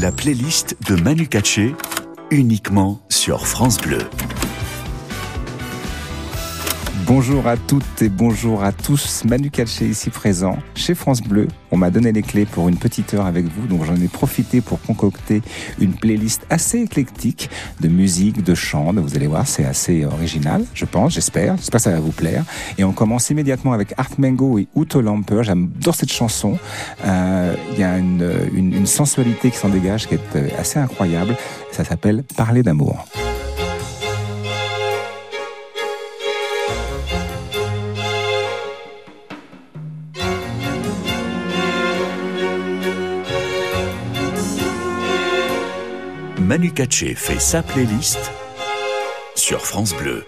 La 0.00 0.12
playlist 0.12 0.76
de 0.86 0.94
Manu 0.94 1.26
Katché, 1.26 1.74
uniquement 2.30 3.00
sur 3.08 3.46
France 3.46 3.78
Bleu. 3.78 4.02
Bonjour 7.06 7.46
à 7.46 7.56
toutes 7.56 8.02
et 8.02 8.08
bonjour 8.08 8.64
à 8.64 8.72
tous. 8.72 9.24
Manu 9.24 9.48
Calché 9.48 9.86
ici 9.86 10.10
présent 10.10 10.58
chez 10.74 10.96
France 10.96 11.22
Bleu. 11.22 11.46
On 11.70 11.76
m'a 11.76 11.90
donné 11.90 12.10
les 12.10 12.22
clés 12.22 12.46
pour 12.46 12.68
une 12.68 12.78
petite 12.78 13.14
heure 13.14 13.26
avec 13.26 13.44
vous, 13.44 13.68
donc 13.68 13.84
j'en 13.84 13.94
ai 13.94 14.08
profité 14.08 14.60
pour 14.60 14.80
concocter 14.82 15.40
une 15.78 15.94
playlist 15.94 16.44
assez 16.50 16.80
éclectique 16.80 17.48
de 17.80 17.86
musique, 17.86 18.42
de 18.42 18.56
chant. 18.56 18.92
Vous 18.92 19.14
allez 19.14 19.28
voir, 19.28 19.46
c'est 19.46 19.64
assez 19.64 20.04
original, 20.04 20.64
je 20.74 20.84
pense, 20.84 21.14
j'espère. 21.14 21.56
J'espère 21.58 21.78
que 21.78 21.84
ça 21.84 21.92
va 21.92 22.00
vous 22.00 22.10
plaire. 22.10 22.44
Et 22.76 22.82
on 22.82 22.92
commence 22.92 23.30
immédiatement 23.30 23.72
avec 23.72 23.94
Art 23.96 24.10
Mango 24.18 24.58
et 24.58 24.66
Uto 24.74 25.00
Lamper. 25.00 25.44
J'adore 25.44 25.94
cette 25.94 26.12
chanson. 26.12 26.58
Euh, 27.04 27.54
il 27.72 27.78
y 27.78 27.84
a 27.84 27.98
une, 27.98 28.28
une 28.52 28.86
sensualité 28.86 29.52
qui 29.52 29.58
s'en 29.58 29.68
dégage 29.68 30.08
qui 30.08 30.14
est 30.14 30.36
euh, 30.36 30.48
assez 30.58 30.80
incroyable. 30.80 31.36
Ça 31.70 31.84
s'appelle 31.84 32.24
Parler 32.36 32.64
d'amour. 32.64 33.06
Manu 46.56 46.72
fait 47.16 47.38
sa 47.38 47.62
playlist 47.62 48.32
sur 49.34 49.60
France 49.60 49.92
Bleu. 49.92 50.24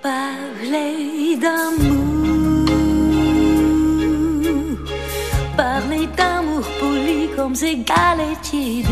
Parler 0.00 1.36
d'amour, 1.42 2.46
parler 5.56 6.06
d'amour 6.16 6.64
poli 6.78 7.30
comme 7.34 7.56
ces 7.56 7.78
galetiers 7.78 8.84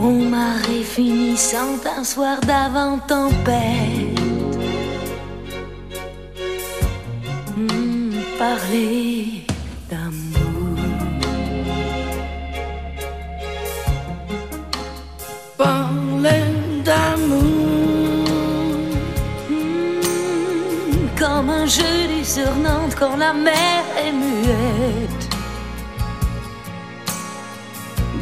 On 0.00 0.24
m'a 0.28 0.56
finissant 0.82 1.78
un 1.96 2.02
soir 2.02 2.40
d'avant 2.40 2.98
tempête. 3.06 4.20
Hmm, 7.56 8.10
parler 21.66 21.68
jeudi 21.68 22.24
sur 22.24 22.54
Nantes 22.56 22.94
quand 22.98 23.16
la 23.16 23.32
mer 23.32 23.84
est 23.98 24.12
muette. 24.12 25.28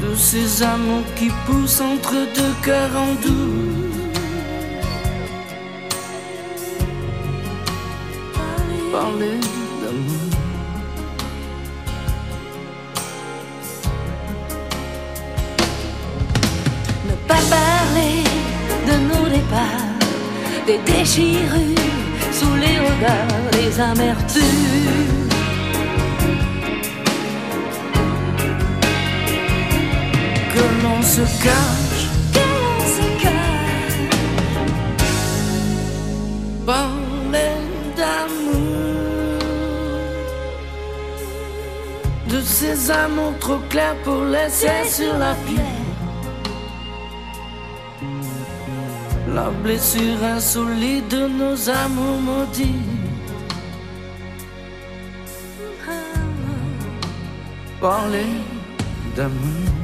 De 0.03 0.15
ces 0.15 0.63
amours 0.63 1.05
qui 1.17 1.31
poussent 1.47 1.81
entre 1.81 2.13
deux 2.35 2.55
cœurs 2.63 2.97
en 2.97 3.15
doux. 3.15 3.83
Parler 8.93 9.41
d'amour. 9.81 10.31
Ne 17.09 17.15
pas 17.27 17.43
parler 17.51 18.23
de 18.87 18.95
nos 19.09 19.29
départs, 19.29 19.99
des 20.67 20.79
déchirures 20.79 21.94
regards, 22.97 23.51
les 23.53 23.81
amertumes. 23.81 25.29
Que 30.55 30.65
l'on 30.83 31.03
se 31.03 31.23
cache, 31.43 32.07
que 32.33 32.45
l'on 32.63 32.81
se 32.97 33.07
cache. 33.23 33.99
Parler 36.67 37.57
d'amour, 37.97 39.39
de 42.29 42.41
ces 42.41 42.91
amours 42.91 43.39
trop 43.41 43.61
clairs 43.69 43.97
pour 44.05 44.25
laisser 44.25 44.85
sur 44.89 45.17
la 45.19 45.35
pierre. 45.47 45.64
La 49.35 49.51
blessure 49.51 50.23
insolite 50.23 51.09
de 51.11 51.27
nos 51.27 51.69
amours 51.69 52.21
maudits. 52.21 52.87
Parler 57.81 58.33
d'amour. 59.17 59.84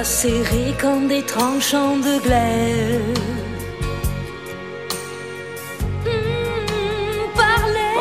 Monts 0.00 0.06
acérés 0.06 0.74
comme 0.80 1.08
des 1.08 1.22
tranchants 1.22 1.96
de 1.96 2.20
glaise. 2.22 3.00
Hmm, 6.04 7.36
parler. 7.36 7.92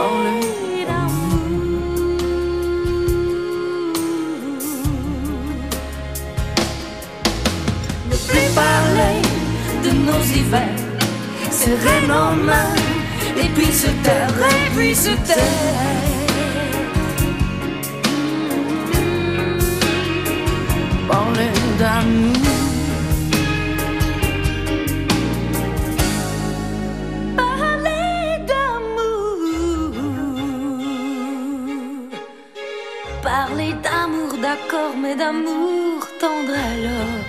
Ne 8.09 8.15
plus 8.27 8.49
parler 8.55 9.21
de 9.83 9.91
nos 10.07 10.23
hivers, 10.37 10.81
serrer 11.51 12.01
nos 12.07 12.31
mains, 12.43 12.75
et 13.37 13.49
puis 13.55 13.71
se 13.71 13.87
taire, 14.03 14.33
et 14.49 14.75
puis 14.75 14.95
se 14.95 15.11
taire. 15.27 15.98
D'amour. 21.79 22.35
Parler 33.23 33.73
d'amour. 33.85 34.31
D'accord, 34.41 34.93
mais 35.01 35.15
d'amour 35.15 35.99
tendre 36.19 36.57
alors. 36.71 37.23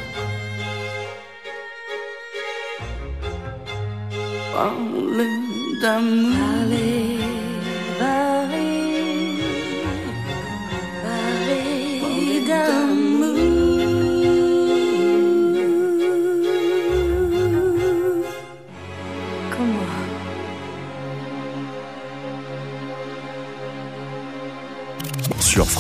Parler 4.55 5.33
d'amour. 5.83 7.30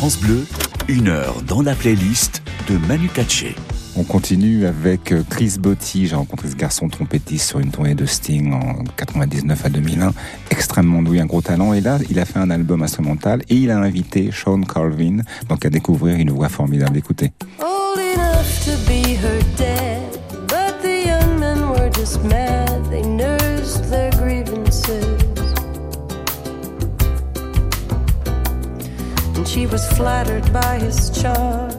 France 0.00 0.18
Bleu, 0.18 0.46
une 0.88 1.08
heure 1.08 1.42
dans 1.42 1.60
la 1.60 1.74
playlist 1.74 2.42
de 2.70 2.78
Manu 2.88 3.08
Katché. 3.08 3.54
On 3.98 4.02
continue 4.02 4.64
avec 4.64 5.12
euh, 5.12 5.22
Chris 5.28 5.56
Botti. 5.60 6.06
J'ai 6.06 6.16
rencontré 6.16 6.48
ce 6.48 6.56
garçon 6.56 6.88
trompettiste 6.88 7.46
sur 7.46 7.58
une 7.58 7.70
tournée 7.70 7.94
de 7.94 8.06
Sting 8.06 8.54
en 8.54 8.82
99 8.96 9.66
à 9.66 9.68
2001. 9.68 10.14
Extrêmement 10.48 11.02
doué, 11.02 11.20
un 11.20 11.26
gros 11.26 11.42
talent. 11.42 11.74
Et 11.74 11.82
là, 11.82 11.98
il 12.08 12.18
a 12.18 12.24
fait 12.24 12.38
un 12.38 12.48
album 12.48 12.82
instrumental 12.82 13.42
et 13.50 13.56
il 13.56 13.70
a 13.70 13.76
invité 13.76 14.30
Sean 14.32 14.62
Calvin, 14.62 15.18
donc 15.50 15.66
à 15.66 15.68
découvrir 15.68 16.16
une 16.16 16.30
voix 16.30 16.48
formidable. 16.48 16.96
Écoutez. 16.96 17.32
Old 17.60 18.00
enough 18.00 18.64
to 18.64 18.70
be 18.90 19.18
her 19.22 19.38
dad, 19.58 20.18
but 20.48 20.80
the 20.80 21.08
young 21.08 21.38
men 21.38 21.68
were 21.72 21.90
just 21.92 22.24
mad. 22.24 22.90
They 22.90 23.02
she 29.50 29.66
was 29.66 29.84
flattered 29.94 30.52
by 30.52 30.78
his 30.78 31.10
charm. 31.10 31.70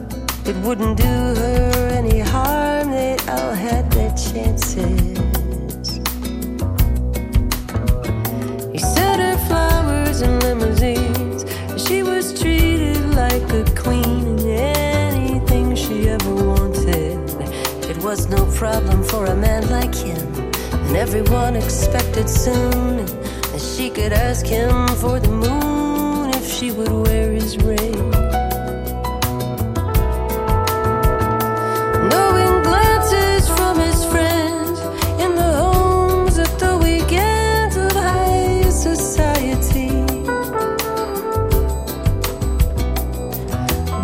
It 0.44 0.56
wouldn't 0.56 0.98
do 0.98 1.04
her 1.04 1.88
any 1.88 2.18
harm, 2.20 2.90
they 2.90 3.16
all 3.28 3.54
had 3.54 3.90
their 3.92 4.10
chances. 4.10 5.16
He 8.72 8.78
sent 8.78 9.20
her 9.26 9.38
flowers 9.48 10.20
and 10.20 10.42
limousines. 10.42 11.46
She 11.82 12.02
was 12.02 12.38
treated 12.38 13.02
like 13.14 13.46
a 13.60 13.64
queen, 13.74 14.38
and 14.40 14.50
anything 14.50 15.74
she 15.74 16.10
ever 16.10 16.34
wanted. 16.34 17.16
It 17.88 17.96
was 18.04 18.28
no 18.28 18.44
problem 18.54 19.02
for 19.02 19.24
a 19.24 19.34
man 19.34 19.70
like 19.70 19.94
him, 19.94 20.26
and 20.84 20.94
everyone 20.94 21.56
expected 21.56 22.28
soon 22.28 23.06
that 23.06 23.62
she 23.74 23.88
could 23.88 24.12
ask 24.12 24.44
him 24.44 24.88
for 24.88 25.18
the 25.18 25.30
moon 25.30 25.71
she 26.62 26.70
would 26.70 26.92
wear 26.92 27.32
his 27.32 27.56
ring. 27.56 28.10
Knowing 32.10 32.54
glances 32.62 33.48
from 33.48 33.80
his 33.80 34.04
friends 34.04 34.78
in 35.24 35.34
the 35.34 35.50
homes 35.60 36.38
at 36.38 36.52
the 36.60 36.78
weekends 36.78 37.76
of 37.76 37.90
high 37.90 38.62
society. 38.70 39.90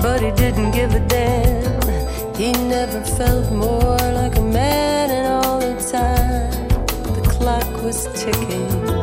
But 0.03 0.21
he 0.25 0.33
didn't 0.33 0.73
give 0.73 0.93
a 0.97 1.01
damn. 1.07 2.35
He 2.35 2.51
never 2.75 3.01
felt 3.19 3.53
more 3.53 3.99
like 4.21 4.37
a 4.37 4.43
man, 4.43 5.11
and 5.11 5.27
all 5.47 5.61
the 5.61 5.77
time 5.93 6.69
the 7.15 7.23
clock 7.31 7.71
was 7.85 8.09
ticking. 8.21 8.98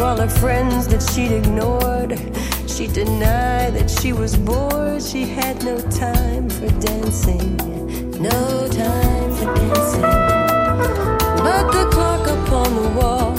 All 0.00 0.16
her 0.16 0.28
friends 0.28 0.86
that 0.88 1.02
she'd 1.02 1.32
ignored. 1.32 2.12
She 2.68 2.86
denied 2.86 3.74
that 3.74 3.90
she 3.90 4.12
was 4.12 4.36
bored. 4.36 5.02
She 5.02 5.24
had 5.24 5.64
no 5.64 5.80
time 5.90 6.48
for 6.48 6.68
dancing, 6.80 7.56
no 8.20 8.68
time 8.68 9.30
for 9.34 9.46
dancing. 9.54 10.02
But 11.46 11.72
the 11.72 11.88
clock 11.90 12.26
upon 12.26 12.74
the 12.76 12.88
wall 12.98 13.32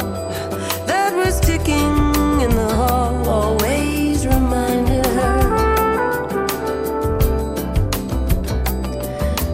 that 0.85 1.13
was 1.15 1.39
ticking 1.39 2.41
in 2.41 2.49
the 2.49 2.73
hall 2.75 3.29
always 3.29 4.25
reminded 4.25 5.05
her 5.05 5.39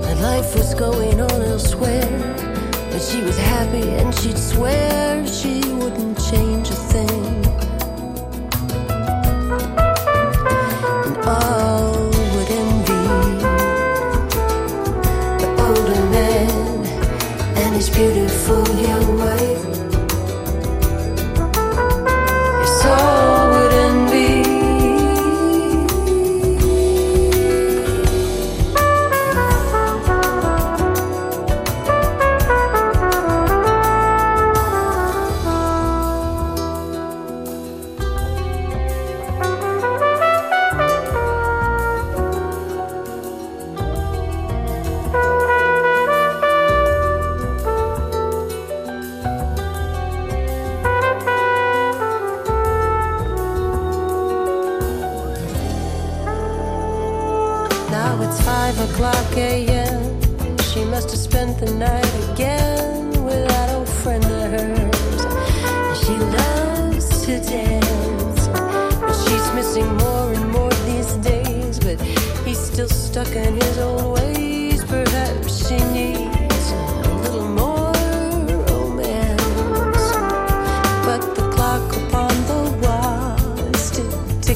that 0.02 0.18
life 0.22 0.56
was 0.56 0.74
going 0.74 1.22
on 1.22 1.42
elsewhere. 1.44 2.10
But 2.92 3.02
she 3.02 3.22
was 3.22 3.38
happy 3.38 3.90
and 3.90 4.14
she'd 4.16 4.38
swear 4.38 4.95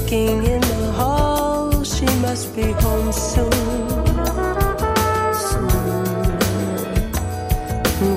ticking 0.10 0.44
in 0.44 0.62
the 0.62 0.92
hall. 0.94 1.84
She 1.84 2.06
must 2.22 2.56
be 2.56 2.72
home 2.84 3.12
soon. 3.12 3.52
Soon. 5.48 5.72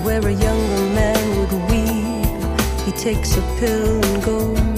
Where 0.04 0.26
a 0.26 0.32
younger 0.32 0.84
man 0.98 1.22
would 1.38 1.52
weep, 1.70 2.86
he 2.86 2.92
takes 2.92 3.36
a 3.36 3.42
pill 3.58 4.04
and 4.04 4.24
goes 4.24 4.71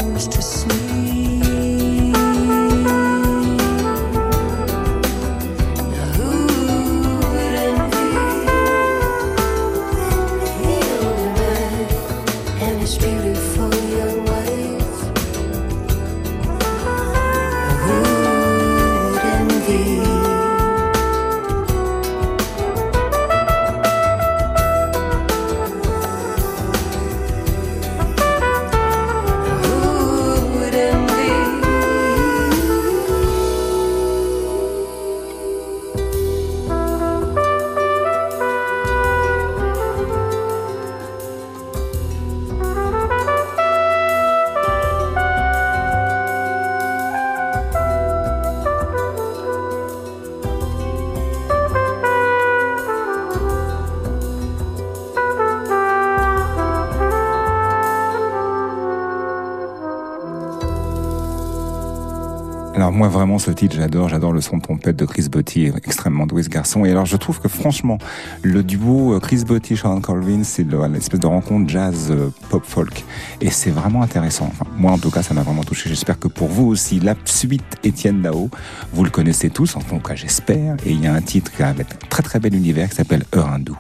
vraiment 63.25 63.39
ce 63.39 63.51
titre 63.51 63.77
j'adore, 63.77 64.11
j'adore 64.11 64.35
le 64.35 64.43
son 64.43 64.59
de 64.59 64.63
trompette 64.63 64.97
de 64.97 65.07
Chris 65.07 65.29
Botti, 65.31 65.73
extrêmement 65.83 66.27
doué 66.27 66.43
ce 66.43 66.51
garçon. 66.51 66.85
Et 66.85 66.91
alors 66.91 67.07
je 67.07 67.17
trouve 67.17 67.41
que 67.41 67.49
franchement 67.49 67.97
le 68.43 68.63
duo 68.63 69.15
euh, 69.15 69.19
Chris 69.19 69.45
Botti 69.47 69.79
Sean 69.79 69.99
Colvin 70.03 70.43
c'est 70.45 70.63
le- 70.65 70.87
l'espèce 70.89 71.21
de 71.21 71.27
rencontre 71.27 71.71
jazz 71.71 72.09
euh, 72.11 72.29
pop 72.51 72.63
folk 72.67 73.03
et 73.41 73.49
c'est 73.51 73.71
vraiment 73.71 74.03
intéressant. 74.03 74.53
Moi 74.77 74.93
en 74.93 74.99
tout 74.99 75.11
cas 75.11 75.23
ça 75.23 75.33
m'a 75.33 75.41
vraiment 75.43 75.65
touché. 75.65 75.89
J'espère 75.89 76.19
que 76.19 76.29
pour 76.29 76.49
vous 76.49 76.67
aussi 76.67 77.01
la 77.01 77.15
suite 77.25 77.65
Étienne 77.83 78.21
Dao, 78.21 78.51
vous 78.93 79.05
le 79.05 79.11
connaissez 79.11 79.49
tous 79.49 79.75
en 79.77 79.81
tout 79.81 80.01
cas 80.01 80.15
j'espère. 80.15 80.77
Et 80.85 80.91
il 80.93 81.01
y 81.03 81.07
a 81.07 81.15
un 81.15 81.23
titre 81.23 81.51
avec 81.63 81.87
un 81.95 82.07
très 82.11 82.23
très 82.23 82.41
bel 82.41 82.55
univers 82.55 82.91
qui 82.91 82.97
s'appelle 82.97 83.25
Heure 83.35 83.49
hindou. 83.51 83.79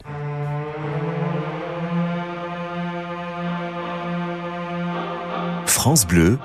France 5.66 6.06
Bleu, 6.06 6.38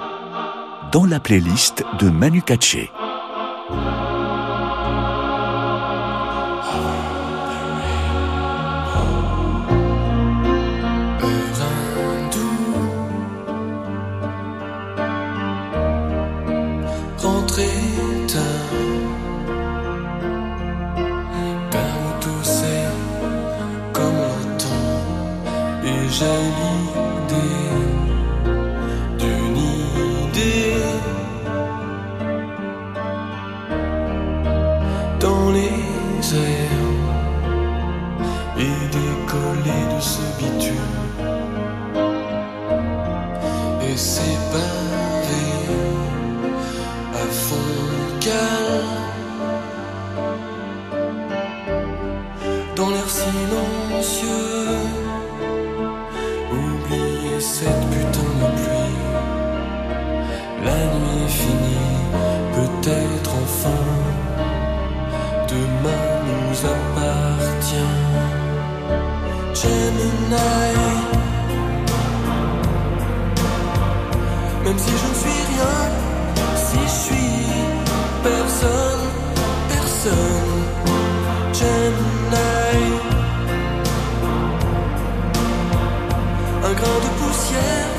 dans 0.91 1.05
la 1.05 1.19
playlist 1.19 1.83
de 1.99 2.09
Manu 2.09 2.41
Katché. 2.41 2.91
de 86.81 87.09
poussière. 87.19 87.98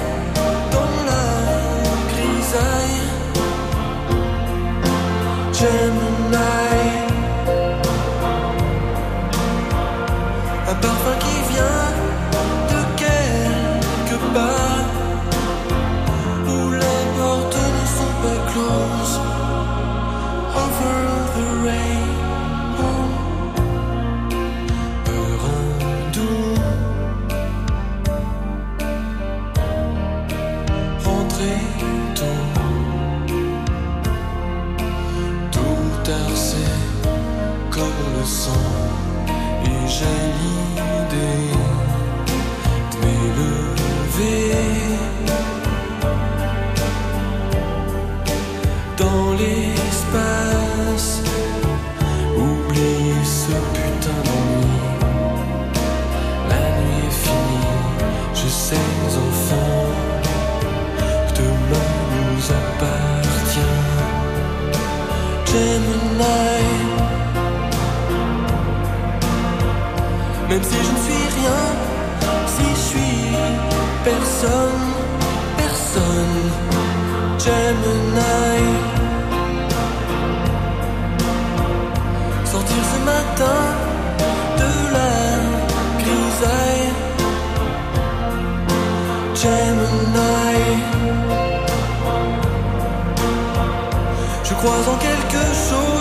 crois 94.61 94.89
en 94.93 94.99
quelque 94.99 95.45
chose. 95.55 96.00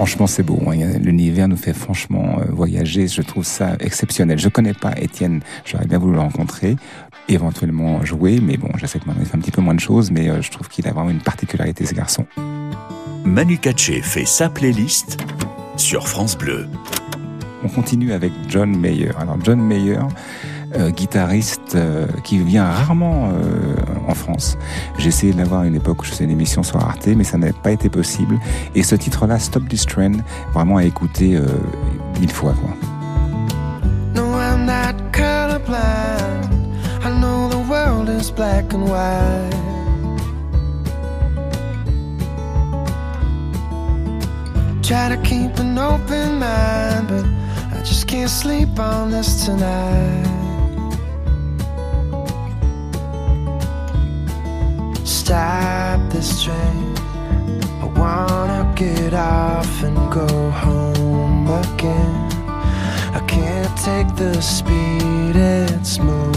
Franchement, 0.00 0.26
c'est 0.26 0.42
beau. 0.42 0.58
L'univers 0.98 1.46
nous 1.46 1.58
fait 1.58 1.74
franchement 1.74 2.38
euh, 2.38 2.46
voyager. 2.50 3.06
Je 3.06 3.20
trouve 3.20 3.44
ça 3.44 3.76
exceptionnel. 3.80 4.38
Je 4.38 4.48
connais 4.48 4.72
pas 4.72 4.94
Étienne. 4.96 5.42
J'aurais 5.66 5.84
bien 5.84 5.98
voulu 5.98 6.14
le 6.14 6.20
rencontrer, 6.20 6.76
éventuellement 7.28 8.02
jouer, 8.02 8.40
mais 8.42 8.56
bon, 8.56 8.70
je 8.78 8.86
sais 8.86 8.98
que 8.98 9.04
maintenant 9.04 9.20
il 9.22 9.28
fait 9.28 9.36
un 9.36 9.40
petit 9.40 9.50
peu 9.50 9.60
moins 9.60 9.74
de 9.74 9.80
choses, 9.80 10.10
mais 10.10 10.30
euh, 10.30 10.40
je 10.40 10.50
trouve 10.50 10.70
qu'il 10.70 10.88
a 10.88 10.92
vraiment 10.94 11.10
une 11.10 11.20
particularité, 11.20 11.84
ce 11.84 11.92
garçon. 11.92 12.24
Manu 13.26 13.58
Katché 13.58 14.00
fait 14.00 14.24
sa 14.24 14.48
playlist 14.48 15.18
sur 15.76 16.08
France 16.08 16.34
Bleu. 16.38 16.66
On 17.62 17.68
continue 17.68 18.14
avec 18.14 18.32
John 18.48 18.74
Mayer. 18.74 19.10
Alors 19.18 19.36
John 19.44 19.60
Mayer, 19.60 19.98
euh, 20.76 20.90
guitariste 20.90 21.74
euh, 21.74 22.06
qui 22.22 22.38
vient 22.38 22.64
rarement 22.64 23.30
euh, 23.32 23.74
en 24.06 24.14
France. 24.14 24.56
J'ai 24.98 25.08
essayé 25.08 25.32
de 25.32 25.38
l'avoir 25.38 25.62
à 25.62 25.66
une 25.66 25.74
époque 25.74 26.02
où 26.02 26.04
je 26.04 26.10
faisais 26.10 26.24
une 26.24 26.30
émission 26.30 26.62
sur 26.62 26.76
Arte, 26.76 27.08
mais 27.08 27.24
ça 27.24 27.38
n'a 27.38 27.52
pas 27.52 27.72
été 27.72 27.88
possible. 27.88 28.38
Et 28.76 28.84
ce 28.84 28.94
titre-là, 28.94 29.40
Stop 29.40 29.68
This 29.68 29.84
Trend, 29.84 30.12
vraiment 30.54 30.76
à 30.76 30.84
écouter 30.84 31.40
mille 32.20 32.30
fois. 32.30 32.52
Quoi. 32.52 32.70
No, 34.14 34.38
I'm 34.38 34.64
not 34.64 34.94
colorblind. 35.12 36.50
I 37.02 37.20
know 37.20 37.48
the 37.48 37.68
world 37.68 38.08
is 38.08 38.30
black 38.30 38.72
and 38.72 38.88
white. 38.88 39.50
Try 44.82 45.08
to 45.08 45.16
keep 45.22 45.58
an 45.58 45.78
open 45.78 46.38
mind, 46.38 47.08
but 47.08 47.24
I 47.76 47.82
just 47.82 48.06
can't 48.06 48.30
sleep 48.30 48.78
on 48.78 49.10
this 49.10 49.46
tonight. 49.46 50.39
Stop 55.30 56.10
this 56.10 56.42
train. 56.42 56.92
I 57.80 57.86
wanna 57.94 58.72
get 58.74 59.14
off 59.14 59.84
and 59.84 59.96
go 60.10 60.26
home 60.50 61.46
again. 61.46 62.16
I 63.14 63.22
can't 63.28 63.76
take 63.78 64.12
the 64.16 64.40
speed 64.42 65.36
it's 65.36 66.00
moving 66.00 66.29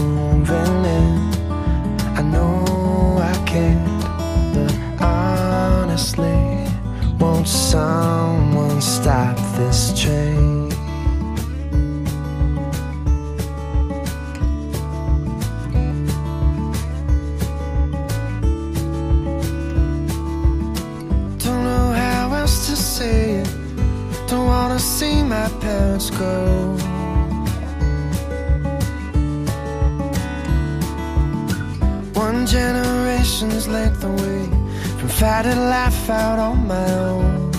from 35.24 35.42
fighting 35.42 35.68
laugh 35.68 36.10
out 36.10 36.38
on 36.38 36.66
my 36.66 36.92
own. 36.92 37.52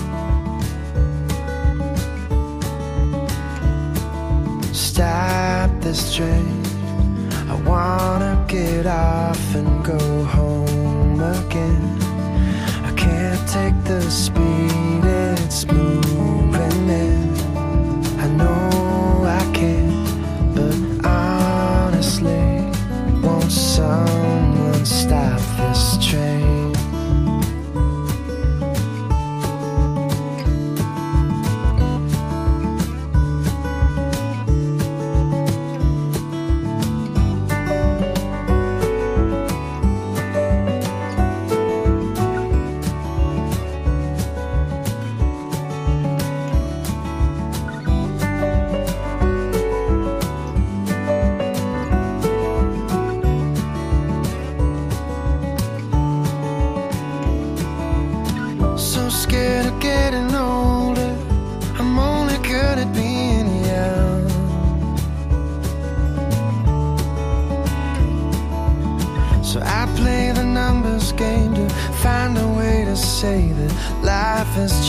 Stop 4.72 5.70
this 5.80 6.14
train. 6.14 6.62
I 7.48 7.54
wanna 7.66 8.44
get 8.48 8.86
off 8.86 9.54
and 9.54 9.84
go 9.84 10.24
home 10.24 11.20
again. 11.20 11.98
I 12.84 12.92
can't 12.96 13.48
take 13.48 13.76
the 13.84 14.00
speed 14.10 15.04
it's 15.04 15.66
moving 15.66 16.05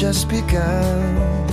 just 0.08 0.30
begun. 0.30 1.47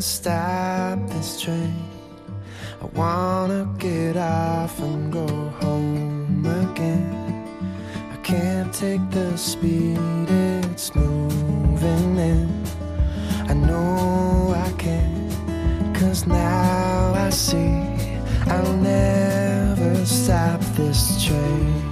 Stop 0.00 0.98
this 1.08 1.40
train. 1.40 1.74
I 2.82 2.84
wanna 2.94 3.66
get 3.78 4.18
off 4.18 4.78
and 4.78 5.10
go 5.10 5.26
home 5.60 6.44
again. 6.44 7.48
I 8.12 8.16
can't 8.16 8.72
take 8.74 9.00
the 9.10 9.36
speed 9.38 9.98
it's 10.28 10.94
moving 10.94 12.18
in. 12.18 12.64
I 13.48 13.54
know 13.54 14.52
I 14.54 14.70
can, 14.72 15.94
cause 15.94 16.26
now 16.26 17.14
I 17.14 17.30
see 17.30 17.96
I'll 18.46 18.76
never 18.76 20.04
stop 20.04 20.60
this 20.76 21.24
train. 21.24 21.85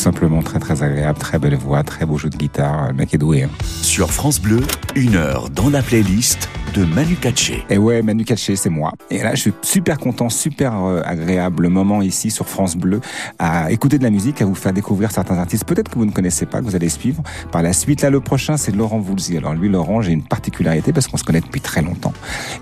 Simplement 0.00 0.42
très 0.42 0.58
très 0.58 0.82
agréable, 0.82 1.18
très 1.18 1.38
belle 1.38 1.56
voix, 1.56 1.82
très 1.82 2.06
beau 2.06 2.16
jeu 2.16 2.30
de 2.30 2.36
guitare. 2.36 2.88
Le 2.88 2.94
mec 2.94 3.12
est 3.14 3.18
doué. 3.18 3.42
hein. 3.44 3.50
Sur 3.82 4.10
France 4.10 4.40
Bleu, 4.40 4.60
une 4.94 5.14
heure 5.14 5.50
dans 5.50 5.68
la 5.68 5.82
playlist 5.82 6.48
de 6.74 6.84
Manu 6.84 7.16
Katché. 7.16 7.64
Et 7.70 7.78
ouais, 7.78 8.02
Manu 8.02 8.24
Katché, 8.24 8.56
c'est 8.56 8.70
moi. 8.70 8.92
Et 9.10 9.22
là, 9.22 9.34
je 9.34 9.40
suis 9.40 9.52
super 9.62 9.98
content, 9.98 10.28
super 10.28 10.84
euh, 10.84 11.00
agréable 11.04 11.68
moment 11.68 12.02
ici 12.02 12.30
sur 12.30 12.48
France 12.48 12.76
Bleu 12.76 13.00
à 13.38 13.70
écouter 13.70 13.98
de 13.98 14.04
la 14.04 14.10
musique, 14.10 14.40
à 14.42 14.44
vous 14.44 14.54
faire 14.54 14.72
découvrir 14.72 15.10
certains 15.10 15.38
artistes 15.38 15.64
peut-être 15.64 15.90
que 15.90 15.98
vous 15.98 16.06
ne 16.06 16.10
connaissez 16.10 16.46
pas, 16.46 16.60
que 16.60 16.64
vous 16.64 16.76
allez 16.76 16.88
suivre. 16.88 17.22
Par 17.50 17.62
la 17.62 17.72
suite, 17.72 18.02
là, 18.02 18.10
le 18.10 18.20
prochain, 18.20 18.56
c'est 18.56 18.74
Laurent 18.74 18.98
Voulzy. 18.98 19.36
Alors 19.36 19.54
lui, 19.54 19.68
Laurent, 19.68 20.02
j'ai 20.02 20.12
une 20.12 20.22
particularité 20.22 20.92
parce 20.92 21.08
qu'on 21.08 21.16
se 21.16 21.24
connaît 21.24 21.40
depuis 21.40 21.60
très 21.60 21.82
longtemps. 21.82 22.12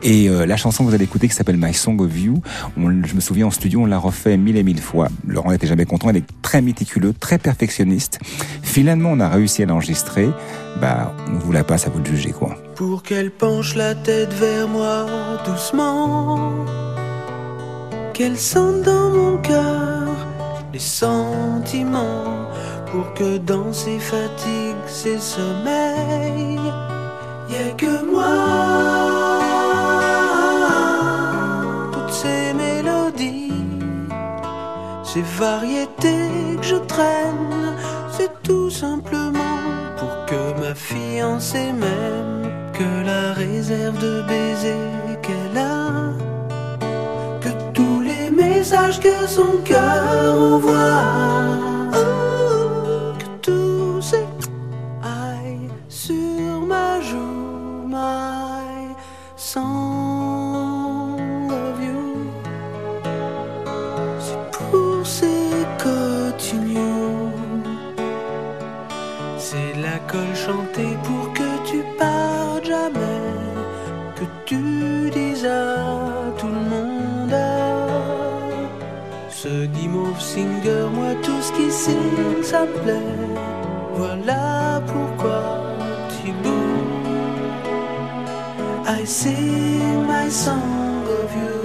Et 0.03 0.29
euh, 0.29 0.47
la 0.47 0.57
chanson 0.57 0.85
que 0.85 0.88
vous 0.88 0.94
allez 0.94 1.05
écouter 1.05 1.29
qui 1.29 1.35
s'appelle 1.35 1.59
My 1.59 1.75
Song 1.75 2.01
of 2.01 2.18
You, 2.18 2.40
je 2.77 3.14
me 3.14 3.21
souviens 3.21 3.47
en 3.47 3.51
studio, 3.51 3.81
on 3.83 3.87
l'a 3.87 3.99
refait 3.99 4.37
mille 4.37 4.57
et 4.57 4.62
mille 4.62 4.81
fois. 4.81 5.09
Laurent 5.27 5.51
n'était 5.51 5.66
jamais 5.66 5.87
content, 5.87 6.11
il 6.11 6.16
est 6.16 6.27
très 6.42 6.62
méticuleux, 6.62 7.12
très 7.18 7.38
perfectionniste. 7.38 8.21
Finalement, 8.62 9.11
on 9.12 9.21
a 9.21 9.29
réussi 9.29 9.62
à 9.62 9.66
l'enregistrer. 9.66 10.29
Bah, 10.81 11.12
on 11.29 11.38
vous 11.38 11.53
la 11.53 11.64
passe, 11.64 11.87
à 11.87 11.91
vous 11.91 12.01
de 12.01 12.07
juger, 12.07 12.33
quoi. 12.33 12.57
pour 12.77 13.03
qu'elle 13.03 13.33
penche 13.33 13.75
la 13.75 13.95
tête 13.97 14.33
vers 14.35 14.69
moi 14.69 15.07
doucement, 15.45 16.64
qu'elle 18.14 18.38
sente 18.38 18.83
dans 18.83 19.11
mon 19.11 19.38
cœur 19.38 20.09
les 20.73 20.79
sentiments, 20.79 22.47
pour 22.91 23.12
que 23.14 23.38
dans 23.38 23.73
ses 23.73 23.99
fatigues, 23.99 24.87
ses 24.87 25.19
sommeils, 25.19 26.61
y 27.51 27.57
a 27.57 27.71
que 27.77 27.95
moi. 28.12 28.35
Toutes 31.93 32.12
ces 32.12 32.55
mélodies, 32.55 33.53
ces 35.03 35.23
variétés 35.23 36.57
que 36.61 36.67
je 36.67 36.77
traîne, 36.77 37.75
c'est 38.17 38.31
tout 38.43 38.71
simplement 38.71 39.58
que 40.27 40.61
ma 40.61 40.75
fiancée 40.75 41.73
m'aime, 41.73 42.51
que 42.73 43.05
la 43.05 43.33
réserve 43.33 43.99
de 43.99 44.23
baisers 44.23 45.21
qu'elle 45.23 45.59
a, 45.59 46.12
que 47.40 47.53
tous 47.73 48.01
les 48.01 48.31
messages 48.31 49.01
que 49.01 49.27
son 49.27 49.59
cœur 49.64 50.35
envoie, 50.38 51.78
Voilà 83.94 84.81
pourquoi, 84.87 85.42
Thibaut, 86.09 86.85
I 88.87 89.05
sing 89.05 90.07
my 90.07 90.31
song 90.31 91.05
of 91.23 91.31
you. 91.37 91.59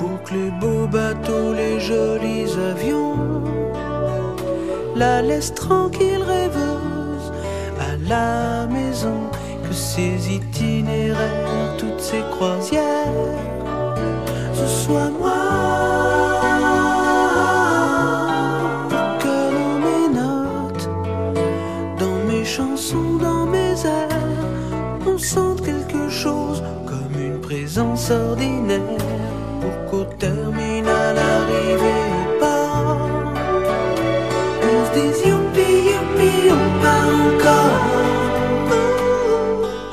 Donc 0.00 0.30
les 0.30 0.50
beaux 0.60 0.86
bateaux, 0.86 1.52
les 1.52 1.80
jolis 1.80 2.52
avions 2.70 3.16
la 4.96 5.20
laisse 5.20 5.52
tranquille 5.52 6.22
rêveuse 6.22 7.32
à 7.78 7.96
la 8.08 8.66
maison 8.66 9.30
que 9.62 9.74
ces 9.74 10.34
itinéraires, 10.34 11.76
toutes 11.78 12.00
ces 12.00 12.22
croisières, 12.30 13.12
ce 14.54 14.66
soit 14.66 15.10
moi. 15.10 15.35
Ordinaire 28.10 28.80
pour 29.60 29.74
qu'au 29.90 30.04
terminal 30.18 31.16
arrivé 31.16 31.94
au 32.18 32.40
pas, 32.40 32.96
on 34.62 34.78
se 34.86 34.90
dise 34.98 35.20
youpi, 35.26 35.70
youpi, 35.90 36.32
on 36.50 36.66
part 36.82 37.12
encore. 37.28 37.84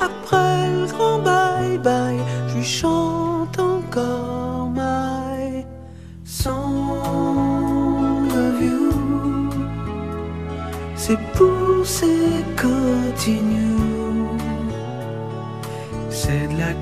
Après 0.01 0.57
le 0.69 0.85
grand 0.91 1.19
bye 1.19 1.77
bye, 1.77 2.21
je 2.47 2.53
lui 2.57 2.63
chante 2.63 3.57
encore 3.59 4.69
my 4.75 5.65
song 6.25 6.99
of 8.31 8.61
you. 8.61 8.91
C'est 10.95 11.19
pour 11.33 11.85
ces 11.85 12.43
continues. 12.55 13.72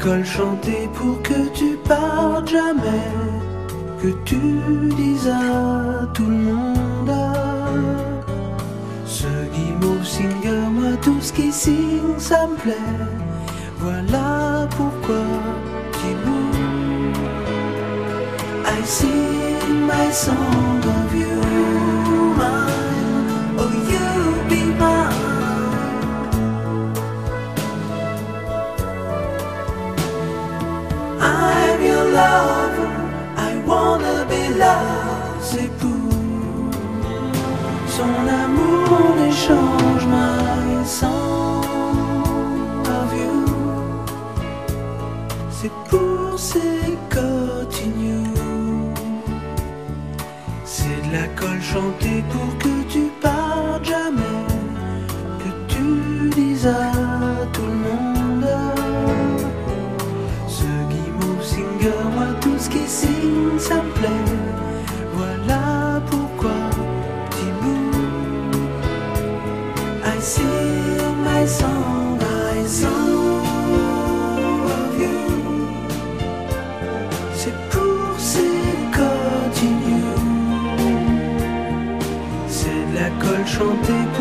Colle 0.02 0.26
chantée 0.26 0.90
pour 0.96 1.22
que 1.22 1.48
tu 1.54 1.78
partes 1.88 2.50
jamais. 2.50 3.12
Que 4.02 4.08
tu 4.26 4.40
dises 4.98 5.28
à 5.28 6.08
tout 6.12 6.26
le 6.26 6.38
monde. 6.38 7.12
Ce 9.06 9.28
guimauve 9.54 10.04
singer, 10.04 10.64
moi 10.72 10.98
tout 11.04 11.22
ce 11.22 11.32
qui 11.32 11.52
signe, 11.52 12.18
ça 12.18 12.48
me 12.48 12.56
plaît. 12.56 12.74
Voilà 13.78 14.68
pourquoi 14.76 15.24
Tibou. 15.94 16.50
I 18.66 18.84
sing 18.84 19.86
my 19.86 20.12
song 20.12 20.81
son 38.02 38.28
amour 38.46 38.86
en 39.02 39.16
échange, 39.32 40.06
my 40.08 40.76
of 42.98 43.10
you. 43.22 43.40
C'est 45.50 45.76
pour 45.90 46.40
ces 46.40 46.98
continues. 47.18 48.34
C'est 50.66 51.00
de 51.06 51.12
la 51.18 51.28
colle 51.40 51.62
chantée 51.62 52.24
pour 52.32 52.50
que 52.64 52.74
tu 52.94 53.04
partes 53.22 53.86
jamais. 53.94 54.46
Que 55.42 55.52
tu 55.72 55.86
dises 56.36 56.68
colle 83.62 84.21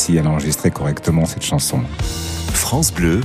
réussi 0.00 0.18
à 0.18 0.22
l'enregistrer 0.22 0.70
correctement 0.70 1.26
cette 1.26 1.44
chanson. 1.44 1.80
France 2.52 2.92
Bleu, 2.92 3.20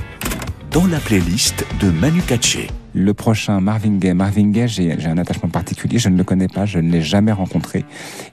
dans 0.70 0.86
la 0.86 0.98
playlist 0.98 1.64
de 1.80 1.90
Manu 1.90 2.20
Katché. 2.20 2.68
Le 2.92 3.14
prochain, 3.14 3.60
Marvin 3.60 3.96
Gaye. 3.96 4.12
Marvin 4.12 4.50
Gaye, 4.50 4.68
j'ai 4.68 4.94
j'ai 4.98 5.06
un 5.06 5.16
attachement 5.16 5.48
particulier. 5.48 5.98
Je 5.98 6.10
ne 6.10 6.18
le 6.18 6.24
connais 6.24 6.48
pas, 6.48 6.66
je 6.66 6.78
ne 6.78 6.90
l'ai 6.90 7.02
jamais 7.02 7.32
rencontré. 7.32 7.84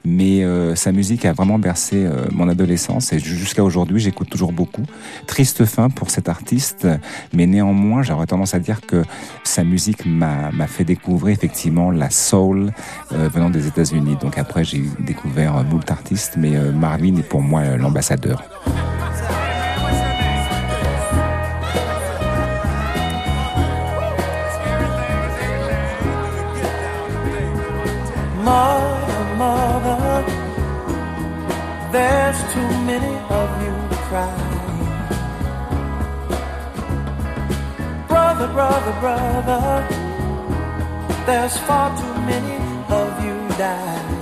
Mais 0.06 0.44
euh, 0.44 0.76
sa 0.76 0.92
musique 0.92 1.26
a 1.26 1.34
vraiment 1.34 1.60
bercé 1.60 2.06
euh, 2.06 2.26
mon 2.32 2.50
adolescence 2.50 3.13
et 3.13 3.20
jusqu'à 3.20 3.63
aujourd'hui, 3.63 4.00
j'écoute 4.00 4.30
toujours 4.30 4.52
beaucoup. 4.52 4.84
Triste 5.28 5.66
fin 5.66 5.89
pour 5.89 6.10
cet 6.10 6.28
artiste, 6.30 6.88
mais 7.34 7.48
néanmoins, 7.48 8.04
j'aurais 8.04 8.28
tendance 8.28 8.54
à 8.54 8.60
dire 8.60 8.82
que 8.82 9.04
sa 9.44 9.63
musique 9.63 10.06
m'a 10.06 10.52
fait 10.68 10.84
découvrir 10.84 11.34
effectivement 11.34 11.92
la 11.92 12.10
soul 12.10 12.72
euh, 13.12 13.30
venant 13.34 13.50
des 13.50 13.68
États-Unis. 13.68 14.18
Donc 14.22 14.38
après, 14.38 14.63
j'ai 14.63 14.84
découvert 15.00 15.58
euh, 15.58 15.63
moult 15.63 15.89
artistes, 15.89 16.34
mais 16.38 16.56
euh, 16.56 16.72
Marvin 16.72 17.16
est 17.18 17.28
pour 17.28 17.42
moi 17.42 17.62
euh, 17.62 17.78
l'ambassadeur. 17.78 18.44
Too 32.54 32.70
many 32.86 33.16
of 33.39 33.50
you 33.63 33.74
crying. 34.08 34.60
Brother, 38.08 38.48
brother, 38.54 38.96
brother, 39.00 39.88
there's 41.26 41.58
far 41.66 41.89
too 41.98 42.16
many 42.32 42.58
of 42.89 43.26
you 43.26 43.58
dying. 43.58 44.12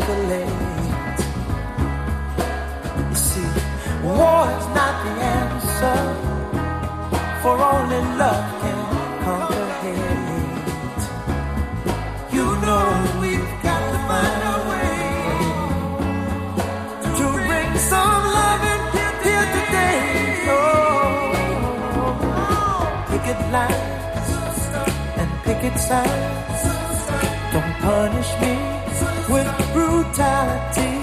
Escalate. 0.00 0.50
You 3.08 3.14
see, 3.14 3.50
war 4.04 4.42
is 4.58 4.66
not 4.78 4.94
the 5.04 5.12
answer, 5.38 6.00
for 7.42 7.54
only 7.72 8.02
love 8.20 8.46
can 8.62 8.80
conquer 9.24 9.68
hate. 9.82 11.02
You 12.36 12.46
know 12.64 12.86
we've 13.20 13.52
got 13.62 13.80
to 13.92 13.98
find 14.08 14.42
a 14.52 14.56
way 14.70 14.96
to 17.18 17.26
bring 17.48 17.70
some 17.78 18.22
love 18.38 18.64
in 18.72 18.80
here 19.24 19.46
today. 19.56 19.98
Oh. 20.48 21.30
lines 23.52 24.30
and 25.20 25.30
pick 25.44 25.58
picket 25.60 25.76
signs. 25.78 26.62
Don't 27.52 27.74
punish 27.82 28.30
me 28.40 28.52
with 29.28 29.59
hospitality. 30.12 30.99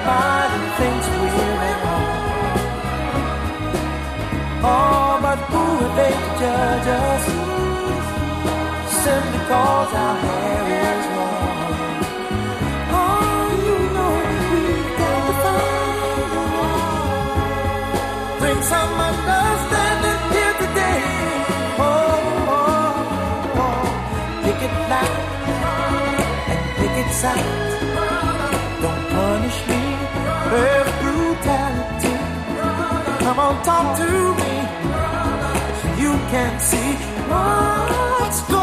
Everybody 0.00 0.60
thinks 0.78 1.06
we're 1.08 1.60
at 1.70 1.78
home. 1.84 2.08
Oh, 4.62 5.18
but 5.22 5.38
who 5.50 5.62
are 5.84 5.94
they 5.96 6.12
to 6.12 6.28
judge 6.40 6.88
us? 6.88 7.24
Simply 9.02 9.40
cause 9.48 9.92
our 9.94 10.16
hair 10.24 10.62
is 10.88 11.06
long. 11.16 11.74
Oh, 12.92 13.42
you 13.66 13.76
know 13.94 14.12
we've 14.50 14.92
got 15.00 15.20
to 15.26 15.34
find. 15.44 15.98
Bring 18.40 18.60
some 18.62 18.94
understanding 19.10 20.20
here 20.34 20.54
today. 20.64 21.02
Oh, 21.78 21.88
oh, 22.56 23.62
oh. 23.64 23.82
Pick 24.44 24.60
it 24.66 24.74
loud 24.92 25.20
and 26.50 26.60
pick 26.78 26.94
it 27.04 27.10
sound. 27.12 27.59
Talk 33.64 33.96
to 33.98 34.10
me. 34.40 34.54
You 36.02 36.12
can 36.30 36.60
see 36.60 36.94
what's 37.28 38.40
going 38.42 38.59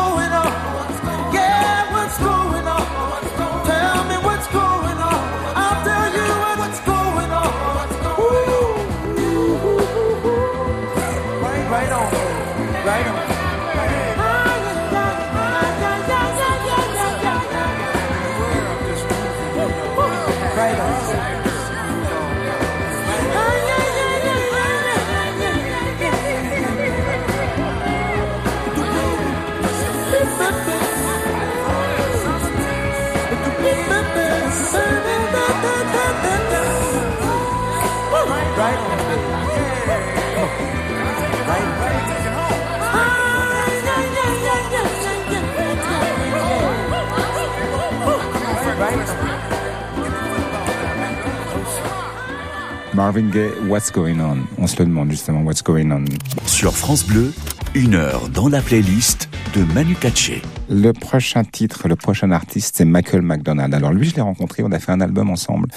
Marvin 53.18 53.32
Gaye, 53.32 53.52
What's 53.68 53.92
Going 53.92 54.20
On? 54.20 54.38
On 54.60 54.68
se 54.68 54.78
le 54.78 54.86
demande 54.86 55.10
justement, 55.10 55.42
What's 55.42 55.64
Going 55.64 55.90
On 55.90 56.06
Sur 56.46 56.76
France 56.76 57.04
Bleu, 57.04 57.34
une 57.74 57.96
heure 57.96 58.30
dans 58.30 58.48
la 58.48 58.62
playlist 58.62 59.28
de 59.56 59.64
Manu 59.74 59.96
Katché. 59.96 60.44
Le 60.70 60.94
prochain 60.94 61.44
titre, 61.44 61.88
le 61.88 61.96
prochain 61.96 62.30
artiste, 62.30 62.76
c'est 62.78 62.86
Michael 62.86 63.24
McDonald. 63.24 63.74
Alors 63.74 63.92
lui, 63.92 64.10
je 64.10 64.16
l'ai 64.16 64.22
rencontré, 64.22 64.62
on 64.64 64.72
a 64.72 64.78
fait 64.78 64.92
un 64.92 65.02
album 65.02 65.32
ensemble. 65.32 65.70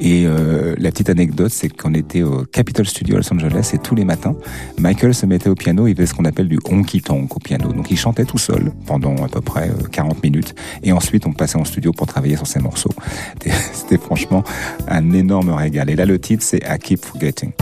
Et 0.00 0.26
euh, 0.26 0.74
la 0.78 0.90
petite 0.90 1.10
anecdote, 1.10 1.50
c'est 1.50 1.68
qu'on 1.68 1.94
était 1.94 2.22
au 2.22 2.44
Capitol 2.44 2.86
Studio 2.86 3.16
à 3.16 3.18
Los 3.18 3.32
Angeles 3.32 3.70
et 3.74 3.78
tous 3.78 3.94
les 3.94 4.04
matins, 4.04 4.34
Michael 4.78 5.14
se 5.14 5.26
mettait 5.26 5.50
au 5.50 5.54
piano, 5.54 5.86
il 5.86 5.94
faisait 5.94 6.06
ce 6.06 6.14
qu'on 6.14 6.24
appelle 6.24 6.48
du 6.48 6.58
honky 6.64 7.00
tonk 7.00 7.36
au 7.36 7.40
piano. 7.40 7.72
Donc 7.72 7.90
il 7.90 7.98
chantait 7.98 8.24
tout 8.24 8.38
seul 8.38 8.72
pendant 8.86 9.16
à 9.24 9.28
peu 9.28 9.40
près 9.40 9.70
euh, 9.70 9.88
40 9.90 10.22
minutes. 10.22 10.54
Et 10.82 10.92
ensuite, 10.92 11.26
on 11.26 11.32
passait 11.32 11.58
en 11.58 11.64
studio 11.64 11.92
pour 11.92 12.06
travailler 12.06 12.36
sur 12.36 12.46
ses 12.46 12.60
morceaux. 12.60 12.92
C'était 13.72 13.98
franchement 13.98 14.44
un 14.86 15.12
énorme 15.12 15.50
régal. 15.50 15.90
Et 15.90 15.96
là, 15.96 16.06
le 16.06 16.18
titre, 16.18 16.44
c'est 16.44 16.58
I 16.58 16.78
Keep 16.78 17.04
Forgetting. 17.04 17.52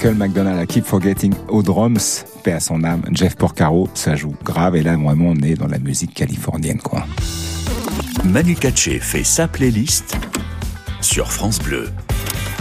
Michael 0.00 0.16
McDonald 0.16 0.58
à 0.58 0.64
Keep 0.64 0.86
Forgetting 0.86 1.34
aux 1.48 1.62
drums, 1.62 2.24
paix 2.42 2.52
à 2.52 2.60
son 2.60 2.84
âme, 2.84 3.02
Jeff 3.12 3.36
Porcaro, 3.36 3.86
ça 3.92 4.16
joue 4.16 4.34
grave 4.42 4.74
et 4.76 4.82
là 4.82 4.96
vraiment 4.96 5.26
on 5.28 5.42
est 5.42 5.56
dans 5.56 5.66
la 5.66 5.78
musique 5.78 6.14
californienne 6.14 6.78
quoi. 6.78 7.04
Manu 8.24 8.54
Katché 8.54 8.98
fait 8.98 9.24
sa 9.24 9.46
playlist 9.46 10.16
sur 11.02 11.30
France 11.30 11.58
Bleu. 11.58 11.90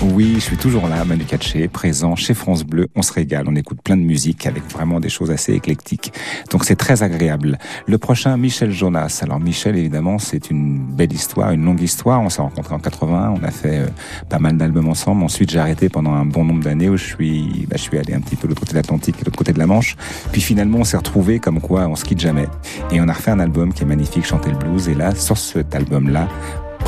Oui, 0.02 0.36
je 0.36 0.40
suis 0.40 0.56
toujours 0.56 0.88
là, 0.88 1.04
Manu 1.04 1.26
Katché, 1.26 1.68
présent 1.68 2.16
chez 2.16 2.34
France 2.34 2.64
Bleu. 2.64 2.88
On 2.96 3.02
se 3.02 3.12
régale, 3.12 3.46
on 3.50 3.56
écoute 3.56 3.82
plein 3.84 3.98
de 3.98 4.02
musique 4.02 4.48
avec 4.48 4.64
vraiment 4.72 5.02
des 5.02 5.10
choses 5.10 5.30
assez 5.30 5.54
éclectiques. 5.54 6.14
Donc 6.52 6.64
c'est 6.64 6.78
très 6.78 7.04
agréable. 7.04 7.58
Le 7.86 7.98
prochain, 7.98 8.38
Michel 8.38 8.72
Jonas. 8.72 9.20
Alors 9.24 9.42
Michel, 9.42 9.76
évidemment, 9.76 10.18
c'est 10.18 10.50
une 10.50 10.80
belle 10.80 11.12
histoire, 11.12 11.52
une 11.52 11.66
longue 11.66 11.82
histoire. 11.82 12.22
On 12.22 12.30
s'est 12.30 12.42
rencontrés 12.42 12.76
en 12.76 12.80
80, 12.80 13.36
on 13.42 13.44
a 13.44 13.52
fait 13.52 13.80
euh, 13.80 13.88
pas 14.30 14.40
mal 14.40 14.56
d'albums 14.56 14.88
ensemble. 14.88 15.22
Ensuite, 15.22 15.52
j'ai 15.52 15.60
arrêté 15.60 15.90
pendant 15.90 16.14
un 16.14 16.26
bon 16.26 16.46
nombre 16.46 16.64
d'années 16.64 16.88
où 16.88 16.96
je 16.96 17.06
suis, 17.06 17.68
bah, 17.70 17.76
je 17.76 17.82
suis 17.82 17.98
allé 17.98 18.14
un 18.14 18.22
petit 18.22 18.38
peu 18.38 18.44
de 18.44 18.50
l'autre 18.50 18.62
côté 18.62 18.72
de 18.72 18.78
l'Atlantique 18.78 19.16
et 19.18 19.22
de 19.22 19.26
l'autre 19.26 19.38
côté 19.38 19.52
de 19.52 19.60
la 19.60 19.68
Manche. 19.68 19.98
Puis 20.32 20.42
finalement, 20.42 20.78
on 20.80 20.86
s'est 20.86 20.98
retrouvés 20.98 21.40
comme 21.40 21.60
quoi 21.60 21.88
on 21.88 21.98
se 21.98 22.06
quitte 22.06 22.22
jamais. 22.22 22.48
Et 22.92 23.02
on 23.02 23.08
a 23.10 23.14
refait 23.14 23.32
un 23.32 23.40
album 23.40 23.74
qui 23.74 23.84
est 23.84 23.88
magnifique, 23.88 24.26
Chanter 24.26 24.52
le 24.52 24.58
blues. 24.58 24.88
Et 24.88 24.96
là, 24.96 25.14
sur 25.14 25.38
cet 25.38 25.76
album-là, 25.76 26.30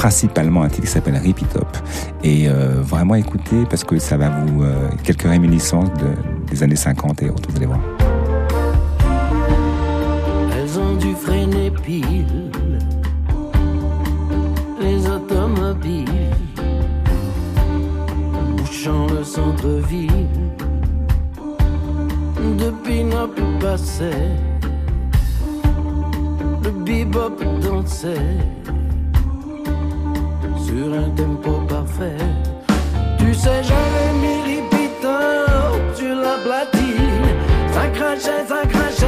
principalement 0.01 0.63
un 0.63 0.67
titre 0.67 0.81
qui 0.81 0.91
s'appelle 0.91 1.15
Repeat 1.15 1.47
Top. 1.53 1.77
Et 2.23 2.49
euh, 2.49 2.81
vraiment 2.81 3.13
écoutez 3.13 3.65
parce 3.69 3.83
que 3.83 3.99
ça 3.99 4.17
va 4.17 4.29
vous... 4.31 4.63
Euh, 4.63 4.89
quelques 5.03 5.29
réminiscences 5.29 5.93
de, 5.93 6.49
des 6.49 6.63
années 6.63 6.75
50 6.75 7.21
et 7.21 7.29
autres, 7.29 7.47
vous 7.51 7.57
allez 7.57 7.67
voir. 7.67 7.79
Elles 10.57 10.79
ont 10.79 10.95
dû 10.95 11.13
freiner 11.13 11.69
pile. 11.69 12.49
Les 14.81 15.07
automobiles. 15.07 16.07
Bouchant 18.57 19.05
le 19.05 19.23
centre-ville. 19.23 20.27
De 22.57 22.71
pin-up 22.83 23.39
passait 23.59 24.31
le 26.63 26.71
bebop 26.71 27.43
dansait 27.61 28.37
sur 30.71 30.93
un 30.93 31.09
tempo 31.09 31.51
parfait. 31.67 32.17
Tu 33.19 33.33
sais 33.33 33.61
j'avais 33.69 34.13
mis 34.21 34.39
repeat 34.49 35.05
sur 35.95 36.15
la 36.15 36.35
platine. 36.45 37.27
Ça 37.73 37.87
crachait 37.95 38.45
ça 38.47 38.61
crachait 38.67 39.00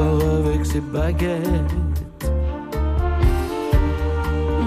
avec 0.00 0.64
ses 0.64 0.80
baguettes. 0.80 1.42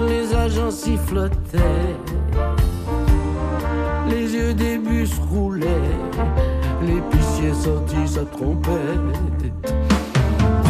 Les 0.08 0.34
agents 0.34 0.70
sifflotaient. 0.70 1.96
Les 4.08 4.34
yeux 4.34 4.54
des 4.54 4.78
bus 4.78 5.18
roulaient. 5.30 5.66
L'épicier 6.82 7.52
sortit 7.54 8.06
sa 8.06 8.24
trompette 8.24 8.76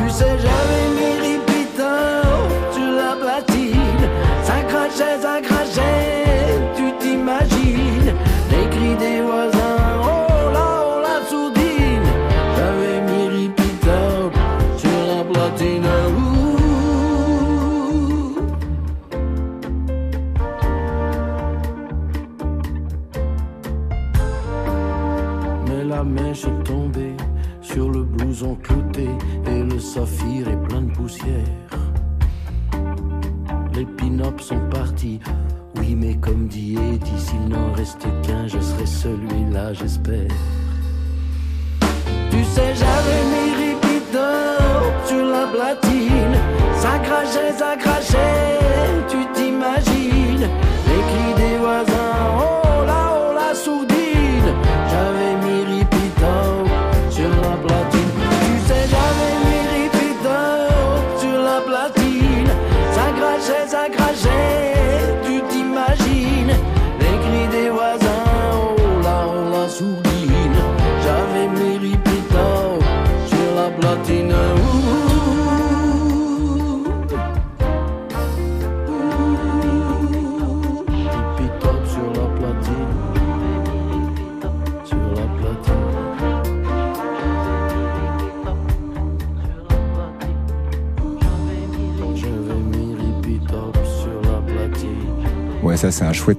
tu 0.06 0.10
sais 0.10 0.38
j'avais 0.38 0.88
mis 0.96 1.25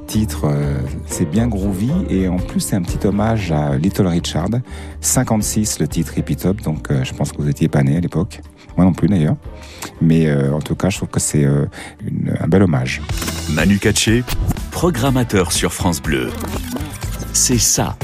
titre, 0.07 0.45
euh, 0.45 0.79
c'est 1.05 1.29
bien 1.29 1.47
groovy 1.47 1.91
et 2.09 2.27
en 2.27 2.37
plus 2.37 2.61
c'est 2.61 2.75
un 2.75 2.81
petit 2.81 3.05
hommage 3.05 3.51
à 3.51 3.77
Little 3.77 4.07
Richard. 4.07 4.49
56 5.01 5.79
le 5.79 5.87
titre 5.87 6.13
Repeat 6.15 6.45
Up, 6.45 6.61
donc 6.61 6.89
euh, 6.89 7.03
je 7.03 7.13
pense 7.13 7.31
que 7.31 7.37
vous 7.37 7.49
étiez 7.49 7.67
pas 7.67 7.83
né 7.83 7.97
à 7.97 7.99
l'époque. 7.99 8.41
Moi 8.77 8.85
non 8.85 8.93
plus 8.93 9.07
d'ailleurs. 9.07 9.35
Mais 10.01 10.27
euh, 10.27 10.53
en 10.53 10.61
tout 10.61 10.75
cas, 10.75 10.89
je 10.89 10.97
trouve 10.97 11.09
que 11.09 11.19
c'est 11.19 11.45
un 11.45 12.47
bel 12.47 12.63
hommage. 12.63 13.01
Manu 13.51 13.77
Katché, 13.77 14.23
programmateur 14.71 15.51
sur 15.51 15.73
France 15.73 16.01
Bleu. 16.01 16.29
C'est 17.33 17.59
ça, 17.59 17.97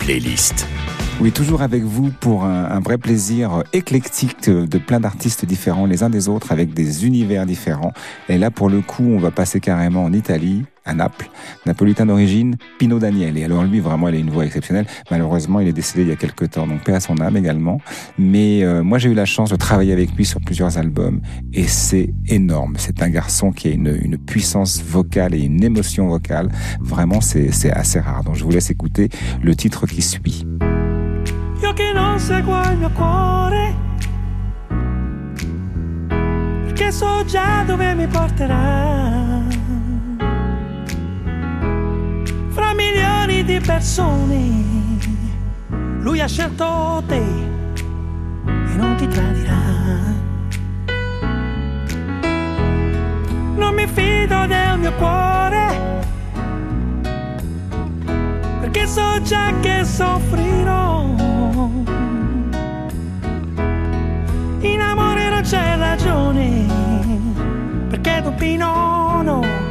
playlist. 0.00 0.66
Oui, 1.20 1.32
toujours 1.32 1.62
avec 1.62 1.82
vous 1.82 2.10
pour 2.20 2.44
un, 2.44 2.66
un 2.66 2.78
vrai 2.78 2.96
plaisir 2.96 3.64
éclectique 3.72 4.48
de, 4.48 4.78
plein 4.78 5.00
d'artistes 5.00 5.44
différents 5.44 5.84
les 5.84 6.04
uns 6.04 6.10
des 6.10 6.28
autres 6.28 6.52
avec 6.52 6.72
des 6.72 7.06
univers 7.06 7.44
différents. 7.44 7.92
Et 8.28 8.38
là, 8.38 8.52
pour 8.52 8.70
le 8.70 8.82
coup, 8.82 9.02
on 9.02 9.18
va 9.18 9.32
passer 9.32 9.58
carrément 9.58 10.04
en 10.04 10.12
Italie, 10.12 10.64
à 10.84 10.94
Naples, 10.94 11.28
napolitain 11.66 12.06
d'origine, 12.06 12.56
Pino 12.78 13.00
Daniel. 13.00 13.36
Et 13.36 13.42
alors 13.42 13.64
lui, 13.64 13.80
vraiment, 13.80 14.08
il 14.08 14.14
a 14.14 14.18
une 14.18 14.30
voix 14.30 14.46
exceptionnelle. 14.46 14.86
Malheureusement, 15.10 15.58
il 15.58 15.66
est 15.66 15.72
décédé 15.72 16.02
il 16.02 16.08
y 16.08 16.12
a 16.12 16.16
quelques 16.16 16.50
temps, 16.50 16.68
donc 16.68 16.84
paix 16.84 16.94
à 16.94 17.00
son 17.00 17.20
âme 17.20 17.36
également. 17.36 17.80
Mais 18.16 18.62
euh, 18.62 18.84
moi, 18.84 18.98
j'ai 18.98 19.10
eu 19.10 19.14
la 19.14 19.26
chance 19.26 19.50
de 19.50 19.56
travailler 19.56 19.92
avec 19.92 20.14
lui 20.14 20.24
sur 20.24 20.40
plusieurs 20.40 20.78
albums 20.78 21.20
et 21.52 21.64
c'est 21.64 22.14
énorme. 22.28 22.74
C'est 22.78 23.02
un 23.02 23.10
garçon 23.10 23.50
qui 23.50 23.66
a 23.66 23.72
une, 23.72 23.98
une 24.00 24.18
puissance 24.18 24.80
vocale 24.84 25.34
et 25.34 25.40
une 25.40 25.64
émotion 25.64 26.06
vocale. 26.06 26.48
Vraiment, 26.80 27.20
c'est 27.20 27.72
assez 27.72 27.98
rare. 27.98 28.22
Donc, 28.22 28.36
je 28.36 28.44
vous 28.44 28.52
laisse 28.52 28.70
écouter 28.70 29.08
le 29.42 29.56
titre 29.56 29.84
qui 29.88 30.00
suit. 30.00 30.46
Io 31.68 31.74
che 31.74 31.92
non 31.92 32.18
seguo 32.18 32.58
il 32.62 32.78
mio 32.78 32.90
cuore. 32.92 33.76
Perché 36.64 36.90
so 36.90 37.22
già 37.26 37.62
dove 37.66 37.94
mi 37.94 38.06
porterà. 38.06 39.42
Fra 42.48 42.72
milioni 42.72 43.44
di 43.44 43.60
persone 43.60 44.36
Lui 46.00 46.20
ha 46.20 46.26
scelto 46.26 47.02
te 47.06 47.16
E 47.16 48.74
non 48.74 48.94
ti 48.96 49.06
tradirà. 49.06 49.60
Non 53.56 53.74
mi 53.74 53.86
fido 53.86 54.46
del 54.46 54.78
mio 54.78 54.92
cuore 54.94 55.97
perché 58.70 58.86
so 58.86 59.22
già 59.22 59.50
che 59.60 59.82
soffrirò. 59.82 61.04
In 64.60 64.80
amore 64.80 65.30
non 65.30 65.40
c'è 65.42 65.76
ragione, 65.78 66.66
perché 67.88 68.20
dubbi 68.22 68.56
no, 68.56 69.22
no. 69.22 69.67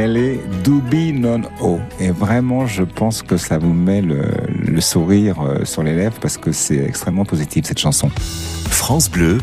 Daniele, 0.00 0.38
Dubi 0.64 1.12
non 1.12 1.42
o. 1.60 1.78
Et 1.98 2.10
vraiment, 2.10 2.66
je 2.66 2.82
pense 2.82 3.22
que 3.22 3.36
ça 3.36 3.58
vous 3.58 3.72
met 3.72 4.00
le, 4.00 4.22
le 4.66 4.80
sourire 4.80 5.40
euh, 5.42 5.64
sur 5.64 5.82
les 5.82 5.94
lèvres 5.94 6.16
parce 6.20 6.38
que 6.38 6.52
c'est 6.52 6.78
extrêmement 6.78 7.24
positif 7.26 7.66
cette 7.66 7.78
chanson. 7.78 8.08
France 8.70 9.10
Bleu, 9.10 9.38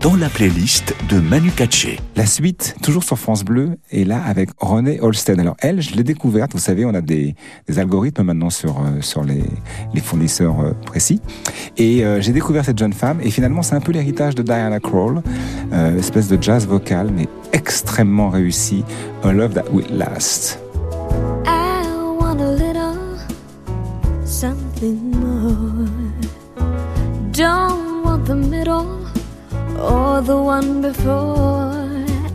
dans 0.00 0.14
la 0.14 0.28
playlist 0.28 0.94
de 1.08 1.18
Manu 1.18 1.50
Katché. 1.50 1.98
La 2.16 2.26
suite, 2.26 2.76
toujours 2.82 3.02
sur 3.02 3.18
France 3.18 3.44
Bleu, 3.44 3.78
est 3.90 4.04
là 4.04 4.22
avec 4.24 4.50
René 4.58 5.00
Holstein. 5.00 5.38
Alors 5.38 5.56
elle, 5.58 5.80
je 5.80 5.94
l'ai 5.94 6.04
découverte, 6.04 6.52
vous 6.52 6.60
savez, 6.60 6.84
on 6.84 6.94
a 6.94 7.00
des, 7.00 7.34
des 7.66 7.78
algorithmes 7.78 8.22
maintenant 8.22 8.50
sur, 8.50 8.78
euh, 8.78 9.00
sur 9.00 9.24
les, 9.24 9.42
les 9.94 10.00
fournisseurs 10.00 10.60
euh, 10.60 10.72
précis. 10.86 11.20
Et 11.78 12.04
euh, 12.04 12.20
j'ai 12.20 12.32
découvert 12.32 12.64
cette 12.64 12.78
jeune 12.78 12.92
femme, 12.92 13.20
et 13.22 13.30
finalement 13.30 13.62
c'est 13.62 13.74
un 13.74 13.80
peu 13.80 13.92
l'héritage 13.92 14.34
de 14.34 14.42
Diana 14.42 14.80
Krall, 14.80 15.22
espèce 15.98 16.28
de 16.28 16.40
jazz 16.40 16.66
vocal, 16.66 17.10
mais 17.14 17.28
extrêmement 17.68 18.30
réussi, 18.30 18.82
A 19.22 19.30
Love 19.30 19.52
That 19.52 19.70
Will 19.70 19.84
Last. 19.90 20.58
I 21.44 21.84
want 22.18 22.40
a 22.40 22.50
little 22.50 22.96
something 24.24 25.10
more. 25.10 25.86
Don't 27.30 28.04
want 28.04 28.24
the 28.24 28.36
middle 28.36 28.88
or 29.78 30.22
the 30.22 30.34
one 30.34 30.80
before. 30.80 31.74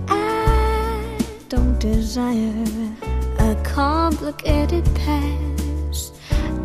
I 0.08 1.18
don't 1.50 1.80
desire 1.80 2.54
a 3.40 3.56
complicated 3.64 4.86
past. 4.94 6.14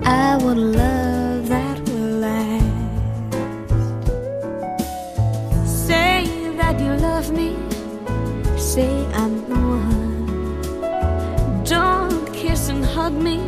I 0.05 0.37
want 0.45 0.59
love 0.59 1.49
that 1.49 1.79
will 1.89 2.21
last. 2.21 2.67
Say 5.65 6.29
that 6.59 6.79
you 6.79 6.93
love 7.01 7.33
me. 7.33 7.68
Say 8.79 8.95
I'm 9.13 9.35
the 9.49 9.57
one. 9.57 10.63
Don't 11.65 12.33
kiss 12.33 12.69
and 12.69 12.85
hug 12.85 13.13
me 13.13 13.39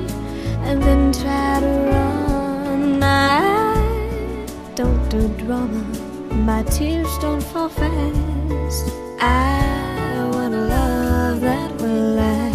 and 0.67 0.83
then 0.83 1.13
try 1.13 1.61
to 1.61 1.73
run. 1.93 3.01
I 3.01 3.39
don't 4.75 5.09
do 5.09 5.29
drama. 5.45 5.85
My 6.35 6.65
tears 6.65 7.17
don't 7.19 7.45
fall 7.45 7.69
fast. 7.69 8.91
I 9.21 10.29
want 10.33 10.53
a 10.53 10.65
love 10.77 11.41
that 11.43 11.81
will 11.81 12.17
last. 12.19 12.50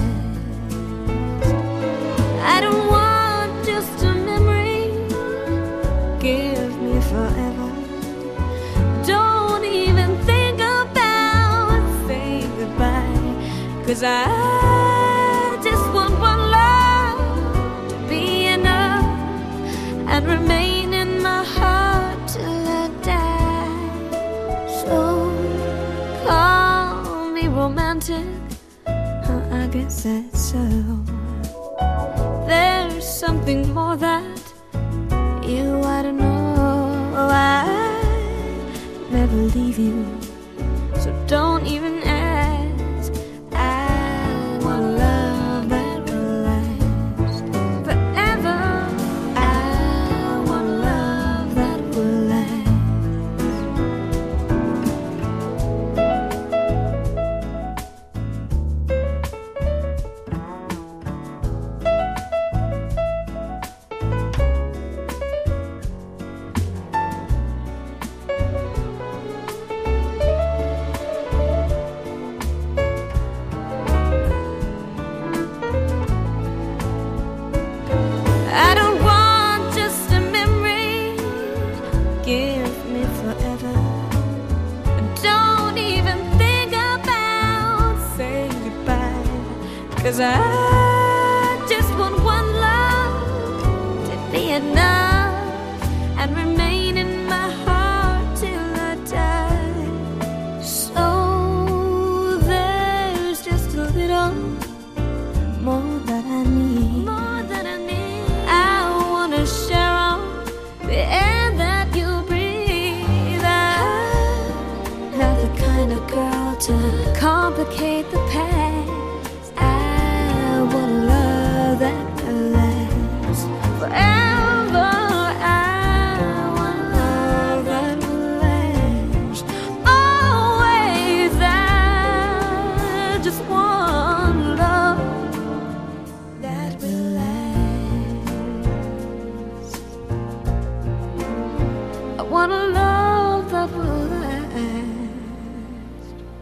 Cause 13.95 14.03
I 14.03 15.57
just 15.63 15.85
want 15.93 16.19
one 16.19 16.51
love 16.51 17.87
to 17.87 17.95
be 18.09 18.47
enough 18.47 19.05
and 20.11 20.27
remain 20.27 20.93
in 20.93 21.23
my 21.23 21.45
heart 21.45 22.27
till 22.27 22.67
I 22.67 22.89
die. 23.01 24.09
So 24.83 25.31
call 26.27 27.31
me 27.31 27.47
romantic. 27.47 28.27
Huh, 28.85 29.61
I 29.63 29.67
guess 29.71 30.03
that's 30.03 30.41
so. 30.51 30.65
There's 32.49 33.07
something 33.07 33.73
more 33.73 33.95
that 33.95 34.43
you 35.41 35.79
ought 35.85 36.01
to 36.01 36.11
know. 36.11 37.29
I 37.31 37.63
never 39.09 39.37
leave 39.57 39.79
you, 39.79 40.05
so 40.99 41.13
don't 41.27 41.65
even 41.65 41.84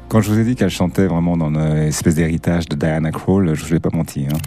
Quand 0.09 0.21
je 0.21 0.29
vous 0.31 0.37
ai 0.37 0.43
dit 0.43 0.55
qu'elle 0.55 0.69
chantait 0.69 1.07
vraiment 1.07 1.35
dans 1.35 1.47
une 1.49 1.87
espèce 1.87 2.13
d'héritage 2.15 2.69
de 2.69 2.75
Diana 2.75 3.11
Krall, 3.11 3.55
je 3.55 3.65
ne 3.65 3.69
vais 3.69 3.79
pas 3.79 3.89
mentir. 3.91 4.29
hein. 4.31 4.37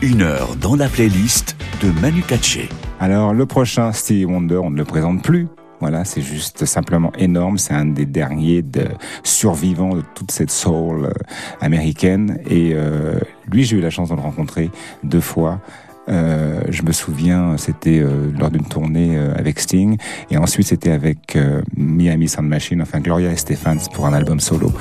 Une 0.00 0.22
heure 0.22 0.56
dans 0.56 0.76
la 0.76 0.88
playlist 0.88 1.56
de 1.82 1.90
Manu 2.00 2.22
Katché. 2.22 2.70
Alors, 3.00 3.34
le 3.34 3.44
prochain 3.44 3.92
Stevie 3.92 4.24
Wonder, 4.24 4.56
on 4.56 4.70
ne 4.70 4.78
le 4.78 4.86
présente 4.86 5.22
plus. 5.22 5.46
Voilà, 5.80 6.06
c'est 6.06 6.22
juste 6.22 6.64
simplement 6.64 7.12
énorme. 7.18 7.58
C'est 7.58 7.74
un 7.74 7.84
des 7.84 8.06
derniers 8.06 8.62
de 8.62 8.84
survivants 9.24 9.94
de 9.94 10.02
toute 10.14 10.30
cette 10.30 10.50
soul 10.50 11.04
euh, 11.06 11.10
américaine. 11.60 12.38
Et 12.48 12.72
euh, 12.74 13.18
lui, 13.50 13.64
j'ai 13.64 13.76
eu 13.76 13.80
la 13.82 13.90
chance 13.90 14.08
de 14.08 14.14
le 14.14 14.20
rencontrer 14.22 14.70
deux 15.04 15.20
fois. 15.20 15.60
Euh, 16.10 16.62
je 16.68 16.82
me 16.82 16.92
souviens, 16.92 17.56
c'était 17.56 18.00
euh, 18.00 18.32
lors 18.38 18.50
d'une 18.50 18.64
tournée 18.64 19.16
euh, 19.16 19.34
avec 19.36 19.60
Sting, 19.60 19.96
et 20.30 20.36
ensuite 20.36 20.66
c'était 20.66 20.90
avec 20.90 21.38
Miami 21.76 22.28
Sound 22.28 22.48
Machine, 22.48 22.82
enfin 22.82 23.00
Gloria 23.00 23.30
Estefan 23.30 23.76
pour 23.92 24.06
un 24.06 24.12
album 24.12 24.40
solo. 24.40 24.72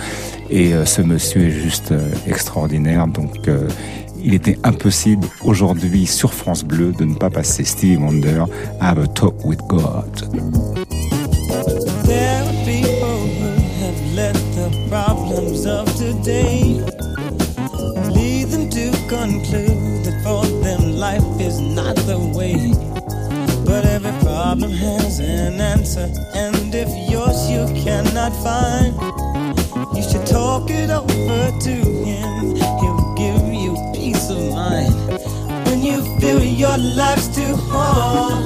Et 0.49 0.73
ce 0.85 1.01
monsieur 1.01 1.41
est 1.41 1.51
juste 1.51 1.93
extraordinaire, 2.27 3.07
donc 3.07 3.49
il 4.23 4.33
était 4.33 4.57
impossible 4.63 5.27
aujourd'hui 5.43 6.07
sur 6.07 6.33
France 6.33 6.63
Bleu 6.63 6.91
de 6.97 7.05
ne 7.05 7.15
pas 7.15 7.29
passer 7.29 7.63
Stevie 7.63 7.97
Wonder 7.97 8.45
Have 8.79 8.99
a 8.99 9.07
Talk 9.07 9.45
with 9.45 9.59
God. 9.67 10.78
Cannot 28.19 28.43
find, 28.43 29.95
you 29.95 30.03
should 30.03 30.25
talk 30.25 30.69
it 30.69 30.89
over 30.89 31.59
to 31.59 31.75
him. 32.03 32.55
He'll 32.55 33.15
give 33.15 33.53
you 33.53 33.77
peace 33.93 34.29
of 34.29 34.53
mind 34.53 34.93
when 35.65 35.81
you 35.81 36.01
feel 36.19 36.43
your 36.43 36.77
life's 36.77 37.33
too 37.33 37.55
hard. 37.55 38.43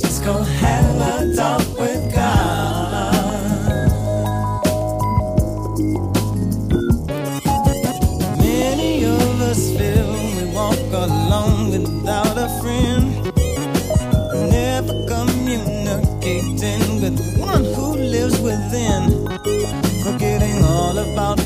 Just 0.00 0.22
go 0.22 0.42
have 0.42 1.22
a 1.22 1.34
talk 1.34 1.63
all 20.96 21.00
about 21.00 21.43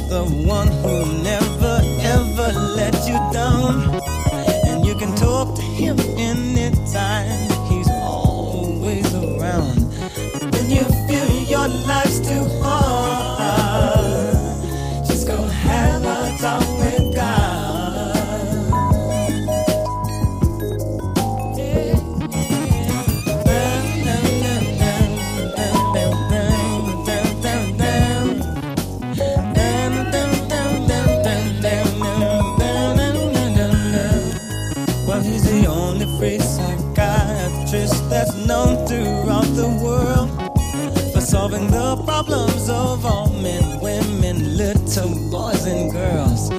problems 42.25 42.69
of 42.69 43.07
all 43.07 43.31
men, 43.31 43.81
women, 43.81 44.57
little 44.57 45.31
boys, 45.31 45.64
and 45.66 45.93
girls. 45.93 46.51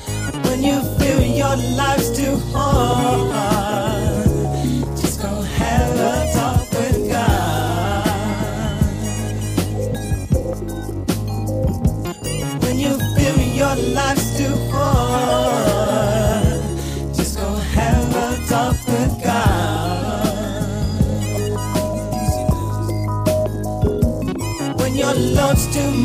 When 0.46 0.64
you 0.64 0.80
feel 0.98 1.22
your 1.22 1.56
life's 1.76 2.18
too 2.18 2.38
hard, 2.54 3.59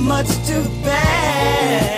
much 0.05 0.29
to 0.47 0.61
bear, 0.83 1.94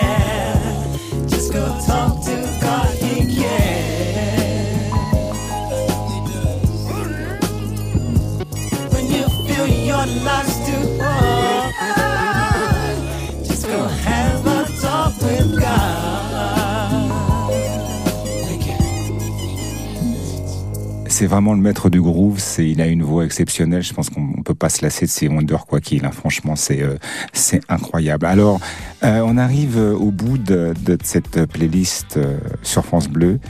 C'est 21.18 21.24
vraiment 21.24 21.54
le 21.54 21.60
maître 21.60 21.88
du 21.88 22.02
groove. 22.02 22.38
C'est, 22.40 22.68
il 22.68 22.78
a 22.82 22.86
une 22.88 23.02
voix 23.02 23.24
exceptionnelle. 23.24 23.82
Je 23.82 23.94
pense 23.94 24.10
qu'on 24.10 24.34
on 24.36 24.42
peut 24.42 24.54
pas 24.54 24.68
se 24.68 24.82
lasser 24.82 25.06
de 25.06 25.10
ses 25.10 25.28
Wonder 25.28 25.56
quoi 25.66 25.80
qu'il. 25.80 26.04
hein. 26.04 26.10
Franchement, 26.10 26.56
c'est 26.56 26.82
euh, 26.82 26.98
c'est 27.32 27.62
incroyable. 27.70 28.26
Alors, 28.26 28.60
euh, 29.02 29.22
on 29.24 29.38
arrive 29.38 29.78
euh, 29.78 29.94
au 29.94 30.10
bout 30.10 30.36
de, 30.36 30.74
cette 31.02 31.46
playlist 31.46 32.18
sur 32.60 32.84
France 32.84 33.08
Bleu 33.08 33.40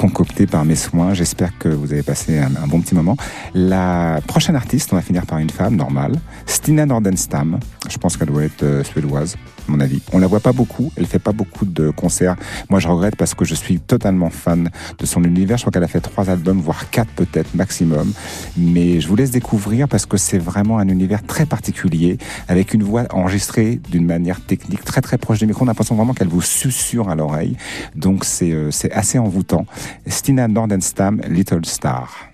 concoctée 0.00 0.46
par 0.46 0.64
mes 0.64 0.76
soins. 0.76 1.12
J'espère 1.12 1.58
que 1.58 1.68
vous 1.68 1.92
avez 1.92 2.02
passé 2.02 2.38
un, 2.38 2.66
bon 2.66 2.80
petit 2.80 2.94
moment. 2.94 3.18
La 3.52 4.20
prochaine 4.26 4.56
artiste, 4.56 4.94
on 4.94 4.96
va 4.96 5.02
finir 5.02 5.26
par 5.26 5.36
une 5.36 5.50
femme 5.50 5.76
normale, 5.76 6.14
Stina 6.46 6.86
Nordenstam. 6.86 7.60
Je 7.86 7.98
pense 7.98 8.16
qu'elle 8.16 8.28
doit 8.28 8.44
être 8.44 8.62
euh, 8.62 8.82
suédoise, 8.82 9.36
à 9.68 9.72
mon 9.72 9.78
avis. 9.78 10.00
On 10.14 10.18
la 10.18 10.26
voit 10.26 10.40
pas 10.40 10.52
beaucoup. 10.52 10.90
Elle 10.96 11.04
fait 11.04 11.18
pas 11.18 11.32
beaucoup 11.32 11.66
de 11.66 11.90
concerts. 11.90 12.36
Moi, 12.70 12.80
je 12.80 12.88
regrette 12.88 13.16
parce 13.16 13.34
que 13.34 13.44
je 13.44 13.54
suis 13.54 13.78
totalement 13.78 14.30
fan 14.30 14.70
de 14.98 15.04
son 15.04 15.22
univers. 15.22 15.58
Je 15.58 15.64
crois 15.64 15.72
qu'elle 15.72 15.84
a 15.84 15.88
fait 15.88 16.00
trois 16.00 16.30
albums, 16.30 16.60
voire 16.62 16.88
quatre 16.88 17.10
peut-être 17.10 17.54
maximum. 17.54 18.10
Mais 18.56 19.02
je 19.02 19.08
vous 19.08 19.16
laisse 19.16 19.32
découvrir 19.32 19.86
parce 19.86 20.06
que 20.06 20.16
c'est 20.16 20.38
vraiment 20.38 20.78
un 20.78 20.88
univers 20.88 21.22
très 21.26 21.44
particulier, 21.44 22.16
avec 22.48 22.72
une 22.72 22.84
voix 22.84 23.04
enregistrée 23.10 23.78
d'une 23.90 24.06
manière 24.06 24.40
technique 24.40 24.82
très 24.82 25.02
très 25.02 25.18
proche 25.18 25.40
du 25.40 25.46
micro. 25.46 25.62
On 25.64 25.68
a 25.68 25.72
l'impression 25.72 25.94
vraiment 25.94 26.14
qu'elle 26.14 26.28
vous 26.28 26.40
susurre 26.40 27.10
à 27.10 27.14
l'oreille. 27.14 27.58
Donc 27.96 28.24
c'est 28.24 28.52
euh, 28.52 28.70
assez 28.92 29.18
envoûtant. 29.18 29.66
Stina 30.06 30.46
Nordenstam, 30.46 31.20
Little 31.28 31.64
Star. 31.64 32.29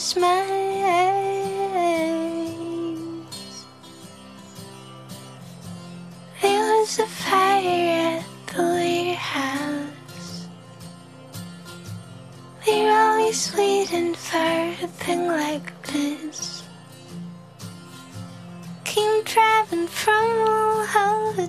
close 0.00 0.16
my 0.16 0.42
eyes. 0.86 1.66
There 6.40 6.78
was 6.78 6.98
a 7.00 7.06
fire 7.06 8.16
at 8.16 8.24
the 8.46 8.62
warehouse. 8.62 10.48
They 12.64 12.84
were 12.84 12.90
always 12.90 13.54
waiting 13.54 14.14
for 14.14 14.38
a 14.38 14.88
thing 15.02 15.26
like 15.26 15.68
this. 15.82 16.64
Came 18.84 19.22
driving 19.24 19.86
from 19.86 20.24
all 20.48 20.80
over 20.96 21.48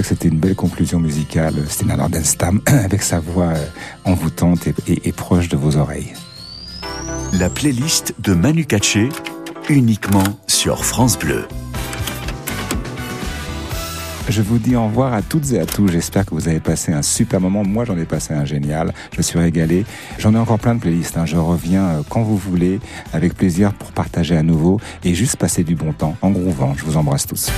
trouvais 0.00 0.14
que 0.16 0.20
c'était 0.22 0.28
une 0.34 0.40
belle 0.40 0.54
conclusion 0.54 0.98
musicale. 1.00 1.54
C'était 1.68 1.86
Nana 1.86 2.08
Denstam 2.08 2.60
avec 2.66 3.02
sa 3.02 3.20
voix 3.20 3.48
euh, 3.48 3.66
envoûtante 4.04 4.66
et, 4.66 4.74
et- 4.86 5.08
et 5.08 5.12
proche 5.12 5.48
de 5.48 5.56
vos 5.56 5.76
oreilles. 5.76 6.12
La 7.34 7.48
playlist 7.50 8.14
de 8.18 8.32
Manu 8.34 8.64
Katché, 8.64 9.08
uniquement 9.68 10.24
sur 10.46 10.84
France 10.84 11.18
Bleu. 11.18 11.46
Je 14.28 14.42
vous 14.42 14.58
dis 14.58 14.76
au 14.76 14.84
revoir 14.84 15.12
à 15.12 15.22
toutes 15.22 15.50
et 15.52 15.58
à 15.60 15.66
tous. 15.66 15.88
J'espère 15.88 16.24
que 16.24 16.34
vous 16.34 16.46
avez 16.48 16.60
passé 16.60 16.92
un 16.92 17.02
super 17.02 17.40
moment. 17.40 17.64
Moi, 17.64 17.84
j'en 17.84 17.98
ai 17.98 18.04
passé 18.04 18.32
un 18.32 18.44
génial. 18.44 18.94
Je 19.16 19.22
suis 19.22 19.38
régalé. 19.40 19.84
J'en 20.18 20.34
ai 20.34 20.38
encore 20.38 20.58
plein 20.60 20.76
de 20.76 20.80
playlists. 20.80 21.16
hein. 21.18 21.26
Je 21.26 21.36
reviens 21.36 21.84
euh, 21.84 22.02
quand 22.08 22.22
vous 22.22 22.36
voulez, 22.36 22.78
avec 23.12 23.34
plaisir 23.34 23.72
pour 23.74 23.90
partager 23.92 24.36
à 24.36 24.42
nouveau 24.44 24.80
et 25.04 25.14
juste 25.14 25.36
passer 25.36 25.64
du 25.64 25.74
bon 25.74 25.92
temps 25.92 26.16
en 26.22 26.30
groovant. 26.30 26.74
Je 26.76 26.84
vous 26.84 26.96
embrasse 26.96 27.26
tous. 27.26 27.50